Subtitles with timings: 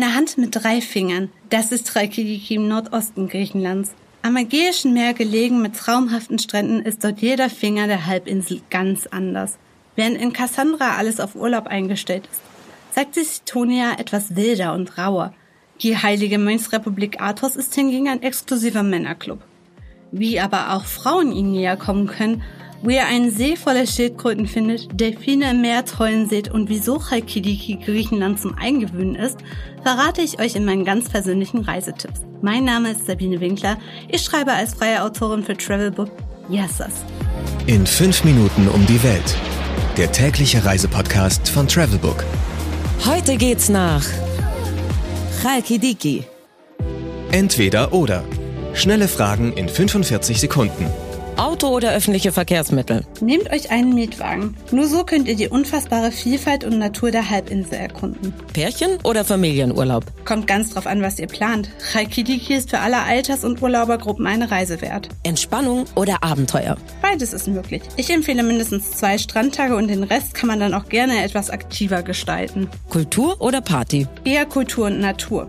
[0.00, 1.28] Eine Hand mit drei Fingern.
[1.50, 3.90] Das ist Traikediki im Nordosten Griechenlands.
[4.22, 9.58] Am Ägäischen Meer gelegen mit traumhaften Stränden ist dort jeder Finger der Halbinsel ganz anders.
[9.96, 12.40] Während in Cassandra alles auf Urlaub eingestellt ist,
[12.94, 15.34] zeigt sich Sitonia etwas wilder und rauer.
[15.82, 19.40] Die heilige Mönchsrepublik Athos ist hingegen ein exklusiver Männerclub.
[20.12, 22.44] Wie aber auch Frauen ihnen näher kommen können,
[22.82, 27.76] wo ihr einen See voller Schildkröten findet, Delfine im Meer tollen seht und wieso Chalkidiki
[27.84, 29.38] Griechenland zum Eingewöhnen ist,
[29.82, 32.20] verrate ich euch in meinen ganz persönlichen Reisetipps.
[32.40, 33.78] Mein Name ist Sabine Winkler.
[34.08, 36.10] Ich schreibe als freie Autorin für Travelbook
[36.48, 36.92] Yassas.
[37.66, 39.36] In fünf Minuten um die Welt.
[39.96, 42.24] Der tägliche Reisepodcast von Travelbook.
[43.04, 44.04] Heute geht's nach
[45.42, 46.24] Chalkidiki.
[47.32, 48.24] Entweder oder.
[48.74, 50.86] Schnelle Fragen in 45 Sekunden.
[51.38, 53.04] Auto oder öffentliche Verkehrsmittel?
[53.20, 54.56] Nehmt euch einen Mietwagen.
[54.72, 58.34] Nur so könnt ihr die unfassbare Vielfalt und Natur der Halbinsel erkunden.
[58.52, 60.04] Pärchen oder Familienurlaub?
[60.24, 61.70] Kommt ganz drauf an, was ihr plant.
[61.92, 65.10] Chalkidiki ist für alle Alters- und Urlaubergruppen eine Reise wert.
[65.22, 66.76] Entspannung oder Abenteuer?
[67.02, 67.82] Beides ist möglich.
[67.96, 72.02] Ich empfehle mindestens zwei Strandtage und den Rest kann man dann auch gerne etwas aktiver
[72.02, 72.68] gestalten.
[72.88, 74.08] Kultur oder Party?
[74.24, 75.48] Eher Kultur und Natur.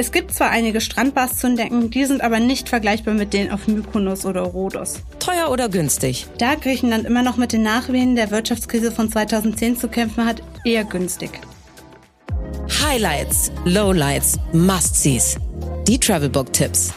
[0.00, 3.66] Es gibt zwar einige Strandbars zu entdecken, die sind aber nicht vergleichbar mit denen auf
[3.66, 5.00] Mykonos oder Rhodos.
[5.18, 6.28] Teuer oder günstig?
[6.38, 10.84] Da Griechenland immer noch mit den Nachwehen der Wirtschaftskrise von 2010 zu kämpfen hat, eher
[10.84, 11.40] günstig.
[12.80, 15.36] Highlights, Lowlights, Must-Sees.
[15.88, 16.94] Die Travelbook-Tipps.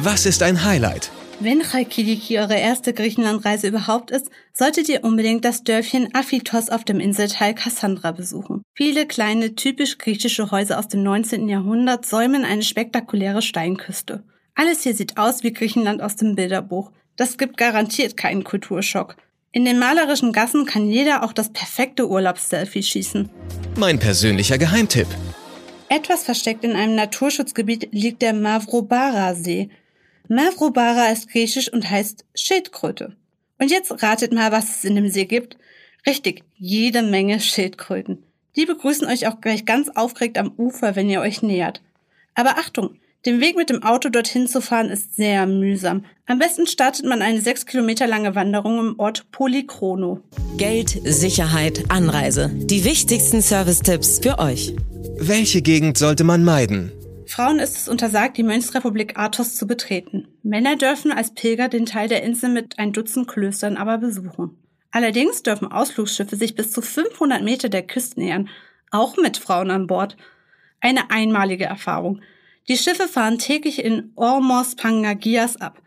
[0.00, 1.12] Was ist ein Highlight?
[1.42, 7.00] Wenn Chalkidiki eure erste Griechenlandreise überhaupt ist, solltet ihr unbedingt das Dörfchen Aphitos auf dem
[7.00, 8.60] Inselteil Kassandra besuchen.
[8.74, 11.48] Viele kleine, typisch griechische Häuser aus dem 19.
[11.48, 14.22] Jahrhundert säumen eine spektakuläre Steinküste.
[14.54, 16.90] Alles hier sieht aus wie Griechenland aus dem Bilderbuch.
[17.16, 19.16] Das gibt garantiert keinen Kulturschock.
[19.50, 23.30] In den malerischen Gassen kann jeder auch das perfekte Urlaubsselfie schießen.
[23.78, 25.08] Mein persönlicher Geheimtipp.
[25.88, 29.70] Etwas versteckt in einem Naturschutzgebiet liegt der Mavrobara-See.
[30.32, 33.16] Mavrobara ist griechisch und heißt Schildkröte.
[33.58, 35.56] Und jetzt ratet mal, was es in dem See gibt.
[36.06, 38.22] Richtig, jede Menge Schildkröten.
[38.54, 41.82] Die begrüßen euch auch gleich ganz aufgeregt am Ufer, wenn ihr euch nähert.
[42.36, 42.94] Aber Achtung,
[43.26, 46.04] den Weg mit dem Auto dorthin zu fahren ist sehr mühsam.
[46.26, 50.20] Am besten startet man eine sechs Kilometer lange Wanderung im Ort Polychrono.
[50.58, 52.52] Geld, Sicherheit, Anreise.
[52.54, 54.76] Die wichtigsten Service-Tipps für euch.
[55.18, 56.92] Welche Gegend sollte man meiden?
[57.30, 60.26] Frauen ist es untersagt, die Mönchsrepublik Athos zu betreten.
[60.42, 64.56] Männer dürfen als Pilger den Teil der Insel mit ein Dutzend Klöstern aber besuchen.
[64.90, 68.48] Allerdings dürfen Ausflugsschiffe sich bis zu 500 Meter der Küste nähern,
[68.90, 70.16] auch mit Frauen an Bord.
[70.80, 72.20] Eine einmalige Erfahrung.
[72.68, 75.80] Die Schiffe fahren täglich in Ormos Pangagias ab.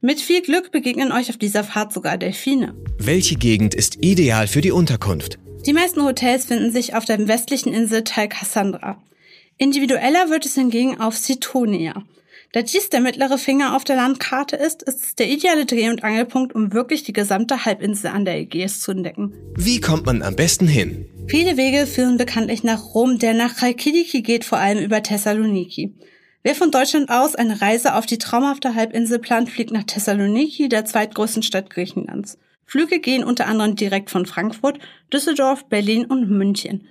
[0.00, 2.74] Mit viel Glück begegnen euch auf dieser Fahrt sogar Delfine.
[2.98, 5.38] Welche Gegend ist ideal für die Unterkunft?
[5.66, 9.02] Die meisten Hotels finden sich auf dem westlichen Inselteil Cassandra.
[9.58, 12.04] Individueller wird es hingegen auf Sitonia.
[12.56, 16.02] Da dies der mittlere Finger auf der Landkarte ist, ist es der ideale Dreh- und
[16.02, 19.34] Angelpunkt, um wirklich die gesamte Halbinsel an der Ägäis zu entdecken.
[19.56, 21.04] Wie kommt man am besten hin?
[21.28, 25.92] Viele Wege führen bekanntlich nach Rom, der nach Chalkidiki geht vor allem über Thessaloniki.
[26.44, 30.86] Wer von Deutschland aus eine Reise auf die traumhafte Halbinsel plant, fliegt nach Thessaloniki, der
[30.86, 32.38] zweitgrößten Stadt Griechenlands.
[32.64, 34.78] Flüge gehen unter anderem direkt von Frankfurt,
[35.12, 36.88] Düsseldorf, Berlin und München.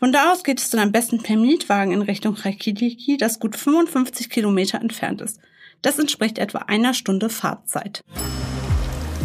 [0.00, 3.54] Von da aus geht es dann am besten per Mietwagen in Richtung Chalkidiki, das gut
[3.54, 5.40] 55 Kilometer entfernt ist.
[5.82, 8.02] Das entspricht etwa einer Stunde Fahrzeit.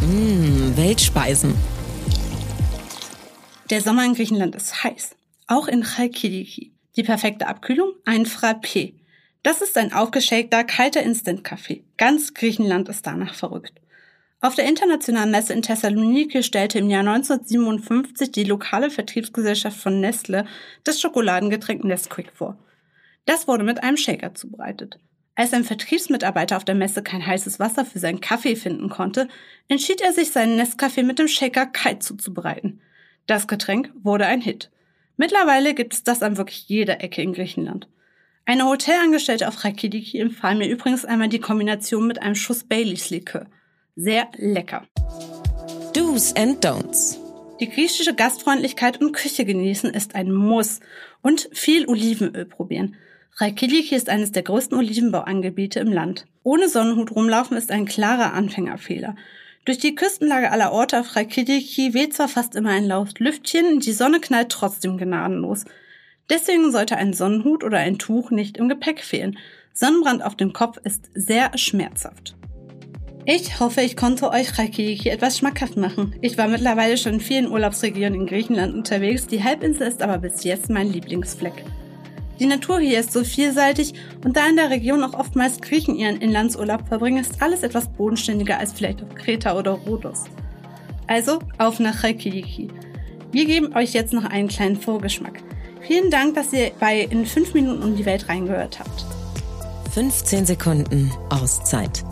[0.02, 1.56] Mmh, Weltspeisen.
[3.70, 5.16] Der Sommer in Griechenland ist heiß.
[5.48, 6.74] Auch in Chalkidiki.
[6.98, 7.94] Die perfekte Abkühlung?
[8.04, 8.96] Ein Frappé.
[9.44, 11.86] Das ist ein aufgeschäkter, kalter Instant-Kaffee.
[11.96, 13.80] Ganz Griechenland ist danach verrückt.
[14.46, 20.46] Auf der Internationalen Messe in Thessaloniki stellte im Jahr 1957 die lokale Vertriebsgesellschaft von Nestle
[20.84, 22.56] das Schokoladengetränk Nesquik vor.
[23.26, 25.00] Das wurde mit einem Shaker zubereitet.
[25.34, 29.30] Als ein Vertriebsmitarbeiter auf der Messe kein heißes Wasser für seinen Kaffee finden konnte,
[29.68, 32.82] entschied er sich, seinen Nescafé mit dem Shaker kalt zuzubereiten.
[33.26, 34.70] Das Getränk wurde ein Hit.
[35.18, 37.88] Mittlerweile gibt es das an wirklich jeder Ecke in Griechenland.
[38.46, 43.48] Eine Hotelangestellte auf Rakidiki empfahl mir übrigens einmal die Kombination mit einem Schuss Baileys Likör.
[43.98, 44.86] Sehr lecker.
[45.94, 47.18] Do's and Don'ts.
[47.62, 50.82] Die griechische Gastfreundlichkeit und Küche genießen ist ein Muss
[51.22, 52.98] und viel Olivenöl probieren.
[53.38, 56.26] Raikiliki ist eines der größten Olivenbauangebiete im Land.
[56.44, 59.16] Ohne Sonnenhut rumlaufen ist ein klarer Anfängerfehler.
[59.64, 63.94] Durch die Küstenlage aller Orte auf Raikiliki weht zwar fast immer ein lautes Lüftchen, die
[63.94, 65.64] Sonne knallt trotzdem gnadenlos.
[66.30, 69.38] Deswegen sollte ein Sonnenhut oder ein Tuch nicht im Gepäck fehlen.
[69.74, 72.36] Sonnenbrand auf dem Kopf ist sehr schmerzhaft.
[73.28, 76.14] Ich hoffe, ich konnte euch Reykjavik etwas schmackhaft machen.
[76.22, 80.44] Ich war mittlerweile schon in vielen Urlaubsregionen in Griechenland unterwegs, die Halbinsel ist aber bis
[80.44, 81.66] jetzt mein Lieblingsfleck.
[82.40, 86.22] Die Natur hier ist so vielseitig und da in der Region auch oftmals Griechen ihren
[86.22, 90.26] Inlandsurlaub verbringen, ist alles etwas bodenständiger als vielleicht auf Kreta oder Rhodos.
[91.08, 92.68] Also auf nach Chalkidiki.
[93.32, 95.42] Wir geben euch jetzt noch einen kleinen Vorgeschmack.
[95.82, 99.06] Vielen Dank, dass ihr bei In 5 Minuten um die Welt reingehört habt.
[99.94, 102.04] 15 Sekunden Auszeit